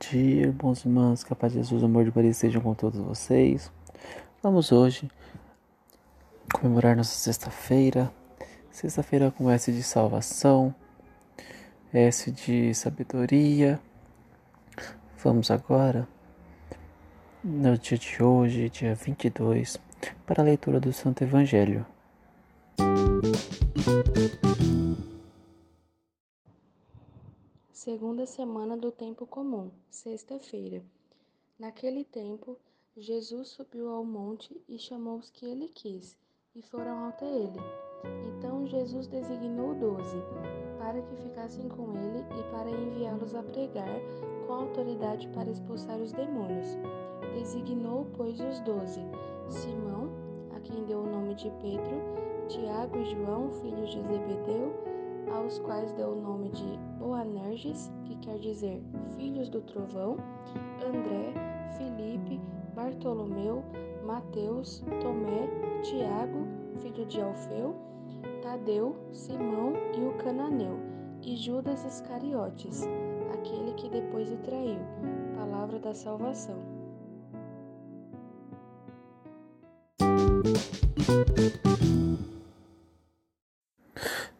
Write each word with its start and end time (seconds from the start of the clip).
Dia, 0.00 0.46
irmãos 0.46 0.84
e 0.84 0.88
irmãs, 0.88 1.24
que 1.24 1.34
de 1.34 1.54
Jesus, 1.54 1.82
o 1.82 1.86
amor 1.86 2.04
de 2.04 2.12
Maria 2.14 2.30
estejam 2.30 2.62
com 2.62 2.72
todos 2.72 3.00
vocês. 3.00 3.70
Vamos 4.40 4.70
hoje 4.70 5.10
comemorar 6.52 6.96
nossa 6.96 7.14
sexta-feira. 7.14 8.10
Sexta-feira 8.70 9.32
com 9.32 9.50
S 9.50 9.72
de 9.72 9.82
salvação, 9.82 10.72
S 11.92 12.30
de 12.30 12.72
sabedoria. 12.74 13.80
Vamos 15.22 15.50
agora, 15.50 16.06
no 17.42 17.76
dia 17.76 17.98
de 17.98 18.22
hoje, 18.22 18.70
dia 18.70 18.94
22, 18.94 19.78
para 20.24 20.42
a 20.42 20.44
leitura 20.44 20.78
do 20.78 20.92
Santo 20.92 21.24
Evangelho. 21.24 21.84
Segunda 27.78 28.26
semana 28.26 28.76
do 28.76 28.90
tempo 28.90 29.24
comum, 29.24 29.70
sexta-feira. 29.88 30.82
Naquele 31.56 32.02
tempo, 32.02 32.56
Jesus 32.96 33.50
subiu 33.50 33.88
ao 33.90 34.04
monte 34.04 34.60
e 34.68 34.76
chamou 34.76 35.16
os 35.16 35.30
que 35.30 35.46
ele 35.46 35.68
quis, 35.68 36.16
e 36.56 36.60
foram 36.60 37.04
até 37.04 37.24
ele. 37.24 37.60
Então 38.26 38.66
Jesus 38.66 39.06
designou 39.06 39.76
doze, 39.76 40.16
para 40.76 41.00
que 41.00 41.14
ficassem 41.22 41.68
com 41.68 41.92
ele 41.92 42.18
e 42.18 42.50
para 42.50 42.68
enviá-los 42.68 43.32
a 43.36 43.44
pregar 43.44 44.00
com 44.44 44.54
autoridade 44.54 45.28
para 45.28 45.48
expulsar 45.48 46.00
os 46.00 46.10
demônios. 46.10 46.66
Designou, 47.32 48.08
pois, 48.16 48.40
os 48.40 48.58
doze: 48.62 49.02
Simão, 49.48 50.10
a 50.50 50.58
quem 50.58 50.84
deu 50.84 50.98
o 50.98 51.06
nome 51.08 51.36
de 51.36 51.48
Pedro, 51.62 52.02
Tiago 52.48 52.98
e 52.98 53.04
João, 53.04 53.52
filhos 53.52 53.90
de 53.92 54.02
Zebedeu, 54.02 54.97
aos 55.32 55.58
quais 55.60 55.92
deu 55.92 56.10
o 56.10 56.20
nome 56.20 56.50
de 56.50 56.78
Boanerges, 56.98 57.90
que 58.04 58.16
quer 58.16 58.38
dizer 58.38 58.82
filhos 59.16 59.48
do 59.48 59.60
trovão, 59.62 60.16
André, 60.84 61.32
Filipe, 61.76 62.40
Bartolomeu, 62.74 63.64
Mateus, 64.04 64.82
Tomé, 65.00 65.48
Tiago, 65.82 66.46
filho 66.80 67.04
de 67.06 67.20
Alfeu, 67.20 67.74
Tadeu, 68.42 68.96
Simão 69.12 69.74
e 69.96 70.04
o 70.04 70.12
cananeu, 70.18 70.78
e 71.22 71.36
Judas 71.36 71.84
Iscariotes, 71.84 72.86
aquele 73.34 73.72
que 73.74 73.88
depois 73.88 74.30
o 74.30 74.36
traiu. 74.38 74.80
Palavra 75.36 75.78
da 75.78 75.94
salvação. 75.94 76.78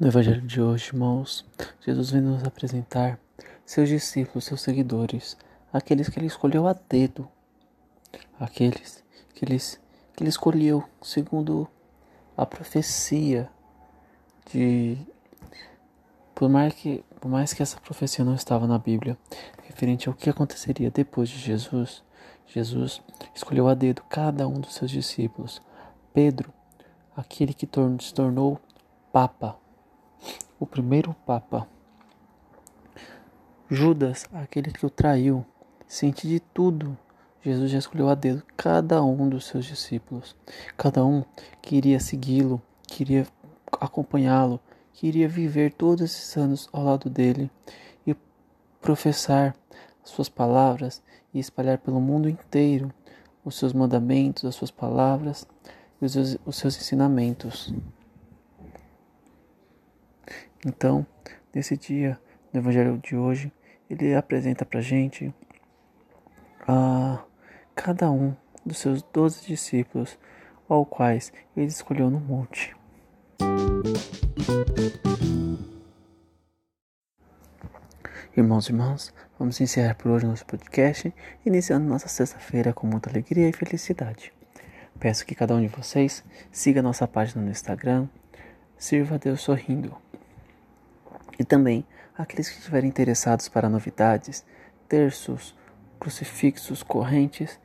No 0.00 0.08
Evangelho 0.08 0.40
de 0.40 0.62
hoje, 0.62 0.88
irmãos, 0.94 1.44
Jesus 1.82 2.10
vem 2.10 2.22
nos 2.22 2.42
apresentar 2.42 3.20
seus 3.66 3.86
discípulos, 3.86 4.46
seus 4.46 4.62
seguidores, 4.62 5.36
aqueles 5.70 6.08
que 6.08 6.18
ele 6.18 6.24
escolheu 6.26 6.66
a 6.66 6.72
dedo, 6.72 7.28
aqueles 8.38 9.04
que, 9.34 9.44
eles, 9.44 9.78
que 10.16 10.22
ele 10.22 10.30
escolheu 10.30 10.82
segundo 11.02 11.68
a 12.34 12.46
profecia 12.46 13.50
de. 14.50 14.96
Por 16.34 16.48
mais, 16.48 16.72
que, 16.72 17.04
por 17.20 17.28
mais 17.30 17.52
que 17.52 17.62
essa 17.62 17.78
profecia 17.78 18.24
não 18.24 18.34
estava 18.34 18.66
na 18.66 18.78
Bíblia, 18.78 19.18
referente 19.64 20.08
ao 20.08 20.14
que 20.14 20.30
aconteceria 20.30 20.90
depois 20.90 21.28
de 21.28 21.36
Jesus, 21.36 22.02
Jesus 22.46 23.02
escolheu 23.34 23.68
a 23.68 23.74
dedo 23.74 24.02
cada 24.08 24.48
um 24.48 24.60
dos 24.60 24.72
seus 24.72 24.90
discípulos. 24.90 25.60
Pedro, 26.14 26.50
aquele 27.14 27.52
que 27.52 27.66
tor- 27.66 28.00
se 28.00 28.14
tornou 28.14 28.58
Papa, 29.12 29.58
o 30.60 30.66
primeiro 30.66 31.16
Papa. 31.26 31.66
Judas, 33.68 34.26
aquele 34.32 34.70
que 34.70 34.84
o 34.84 34.90
traiu, 34.90 35.44
ciente 35.88 36.28
de 36.28 36.38
tudo, 36.38 36.96
Jesus 37.42 37.70
já 37.70 37.78
escolheu 37.78 38.10
a 38.10 38.14
dedo 38.14 38.42
cada 38.56 39.02
um 39.02 39.26
dos 39.26 39.46
seus 39.46 39.64
discípulos. 39.64 40.36
Cada 40.76 41.02
um 41.04 41.24
queria 41.62 41.98
segui-lo, 41.98 42.60
queria 42.86 43.26
acompanhá-lo, 43.80 44.60
queria 44.92 45.26
viver 45.26 45.72
todos 45.72 46.02
esses 46.02 46.36
anos 46.36 46.68
ao 46.72 46.84
lado 46.84 47.08
dele 47.08 47.50
e 48.06 48.14
professar 48.82 49.56
suas 50.04 50.28
palavras 50.28 51.02
e 51.32 51.38
espalhar 51.38 51.78
pelo 51.78 52.00
mundo 52.00 52.28
inteiro 52.28 52.92
os 53.42 53.54
seus 53.54 53.72
mandamentos, 53.72 54.44
as 54.44 54.54
suas 54.54 54.70
palavras 54.70 55.46
e 56.02 56.04
os 56.04 56.12
seus, 56.12 56.36
os 56.44 56.56
seus 56.56 56.76
ensinamentos. 56.76 57.72
Então, 60.64 61.06
nesse 61.54 61.76
dia, 61.76 62.18
no 62.52 62.60
Evangelho 62.60 62.98
de 62.98 63.16
hoje, 63.16 63.50
ele 63.88 64.14
apresenta 64.14 64.64
para 64.64 64.80
gente 64.80 65.34
a 66.68 67.24
cada 67.74 68.10
um 68.10 68.36
dos 68.64 68.78
seus 68.78 69.02
doze 69.02 69.46
discípulos, 69.46 70.18
ao 70.68 70.84
quais 70.84 71.32
ele 71.56 71.66
escolheu 71.66 72.10
no 72.10 72.20
monte. 72.20 72.76
Irmãos 78.36 78.68
e 78.68 78.72
irmãs, 78.72 79.14
vamos 79.38 79.60
encerrar 79.60 79.94
por 79.94 80.10
hoje 80.10 80.26
nosso 80.26 80.46
podcast, 80.46 81.12
iniciando 81.44 81.88
nossa 81.88 82.06
sexta-feira 82.06 82.72
com 82.72 82.86
muita 82.86 83.10
alegria 83.10 83.48
e 83.48 83.52
felicidade. 83.52 84.32
Peço 84.98 85.24
que 85.24 85.34
cada 85.34 85.54
um 85.54 85.60
de 85.60 85.68
vocês 85.68 86.22
siga 86.52 86.82
nossa 86.82 87.08
página 87.08 87.42
no 87.42 87.50
Instagram, 87.50 88.06
Sirva 88.80 89.16
a 89.16 89.18
Deus 89.18 89.42
Sorrindo. 89.42 89.94
E 91.38 91.44
também 91.44 91.84
aqueles 92.16 92.48
que 92.48 92.58
estiverem 92.58 92.88
interessados 92.88 93.48
para 93.48 93.68
novidades, 93.68 94.44
terços, 94.88 95.54
crucifixos, 95.98 96.82
correntes, 96.82 97.58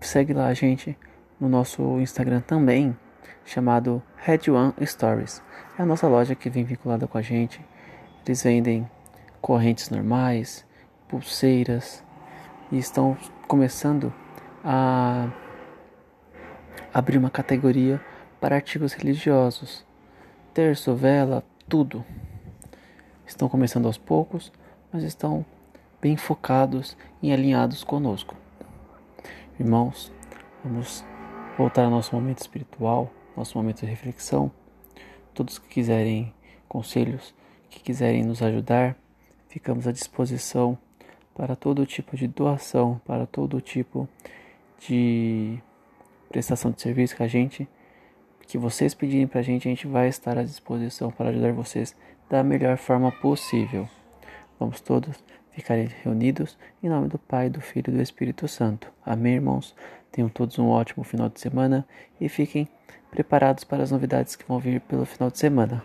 segue 0.00 0.32
lá 0.32 0.46
a 0.46 0.54
gente 0.54 0.96
no 1.40 1.48
nosso 1.48 1.82
Instagram 2.00 2.40
também, 2.40 2.96
chamado 3.44 4.02
Red 4.16 4.50
One 4.50 4.74
Stories. 4.84 5.42
É 5.78 5.82
a 5.82 5.86
nossa 5.86 6.06
loja 6.06 6.34
que 6.34 6.50
vem 6.50 6.64
vinculada 6.64 7.06
com 7.06 7.18
a 7.18 7.22
gente. 7.22 7.60
Eles 8.24 8.42
vendem 8.42 8.88
correntes 9.40 9.90
normais, 9.90 10.64
pulseiras 11.08 12.02
e 12.72 12.78
estão 12.78 13.16
começando 13.46 14.12
a 14.64 15.30
abrir 16.92 17.18
uma 17.18 17.30
categoria 17.30 18.00
para 18.40 18.56
artigos 18.56 18.92
religiosos, 18.92 19.84
terço, 20.54 20.94
vela, 20.94 21.44
tudo. 21.68 22.04
Estão 23.26 23.48
começando 23.48 23.86
aos 23.86 23.96
poucos, 23.96 24.52
mas 24.92 25.02
estão 25.02 25.44
bem 26.00 26.16
focados 26.16 26.96
e 27.22 27.32
alinhados 27.32 27.82
conosco. 27.82 28.36
Irmãos, 29.58 30.12
vamos 30.62 31.04
voltar 31.56 31.84
ao 31.84 31.90
nosso 31.90 32.14
momento 32.14 32.40
espiritual, 32.40 33.10
nosso 33.36 33.56
momento 33.56 33.80
de 33.80 33.86
reflexão. 33.86 34.50
Todos 35.32 35.58
que 35.58 35.68
quiserem 35.68 36.34
conselhos, 36.68 37.34
que 37.70 37.80
quiserem 37.80 38.22
nos 38.22 38.42
ajudar, 38.42 38.96
ficamos 39.48 39.86
à 39.86 39.92
disposição 39.92 40.76
para 41.34 41.56
todo 41.56 41.86
tipo 41.86 42.16
de 42.16 42.28
doação, 42.28 43.00
para 43.04 43.26
todo 43.26 43.60
tipo 43.60 44.08
de 44.86 45.58
prestação 46.28 46.70
de 46.70 46.82
serviço 46.82 47.16
que 47.16 47.22
a 47.22 47.28
gente 47.28 47.68
que 48.46 48.58
vocês 48.58 48.94
pedirem 48.94 49.26
para 49.26 49.40
a 49.40 49.42
gente, 49.42 49.66
a 49.66 49.70
gente 49.70 49.86
vai 49.86 50.08
estar 50.08 50.38
à 50.38 50.42
disposição 50.42 51.10
para 51.10 51.30
ajudar 51.30 51.52
vocês 51.52 51.96
da 52.28 52.42
melhor 52.42 52.76
forma 52.76 53.10
possível. 53.12 53.88
Vamos 54.58 54.80
todos 54.80 55.22
ficar 55.50 55.76
reunidos 55.76 56.58
em 56.82 56.88
nome 56.88 57.08
do 57.08 57.18
Pai, 57.18 57.48
do 57.48 57.60
Filho 57.60 57.90
e 57.90 57.96
do 57.96 58.02
Espírito 58.02 58.48
Santo. 58.48 58.90
Amém, 59.04 59.34
irmãos? 59.34 59.74
Tenham 60.10 60.28
todos 60.28 60.58
um 60.58 60.68
ótimo 60.68 61.04
final 61.04 61.28
de 61.28 61.40
semana 61.40 61.86
e 62.20 62.28
fiquem 62.28 62.68
preparados 63.10 63.64
para 63.64 63.82
as 63.82 63.90
novidades 63.90 64.36
que 64.36 64.44
vão 64.46 64.58
vir 64.58 64.80
pelo 64.80 65.04
final 65.04 65.30
de 65.30 65.38
semana. 65.38 65.84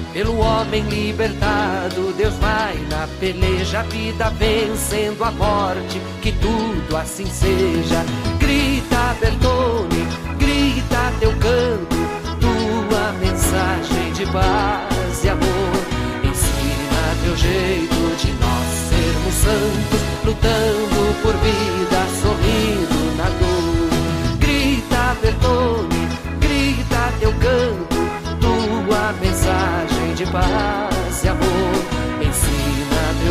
pelo 0.13 0.37
homem 0.39 0.83
libertado. 0.83 2.13
Deus 2.13 2.33
vai 2.35 2.75
na 2.89 3.07
peleja, 3.19 3.79
a 3.79 3.83
vida 3.83 4.29
vencendo 4.31 5.23
a 5.23 5.31
morte, 5.31 6.01
que 6.21 6.31
tudo 6.33 6.97
assim 6.97 7.25
seja. 7.25 8.05
Grita, 8.39 9.15
Bertone, 9.19 9.80